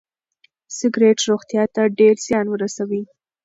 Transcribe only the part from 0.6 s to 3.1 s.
سګریټ روغتیا ته ډېر زیان رسوي.